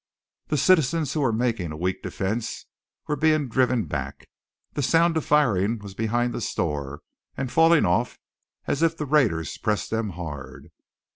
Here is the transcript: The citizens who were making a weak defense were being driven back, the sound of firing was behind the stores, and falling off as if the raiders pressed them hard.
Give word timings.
The 0.47 0.57
citizens 0.57 1.13
who 1.13 1.21
were 1.21 1.31
making 1.31 1.71
a 1.71 1.77
weak 1.77 2.01
defense 2.01 2.65
were 3.07 3.15
being 3.15 3.47
driven 3.47 3.85
back, 3.85 4.27
the 4.73 4.81
sound 4.81 5.15
of 5.15 5.23
firing 5.23 5.77
was 5.77 5.93
behind 5.93 6.33
the 6.33 6.41
stores, 6.41 7.01
and 7.37 7.51
falling 7.51 7.85
off 7.85 8.17
as 8.65 8.81
if 8.81 8.97
the 8.97 9.05
raiders 9.05 9.59
pressed 9.59 9.91
them 9.91 10.09
hard. 10.17 10.71